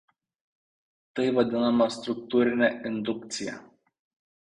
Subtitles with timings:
[1.19, 3.63] Tai vadinama struktūrine indukcija.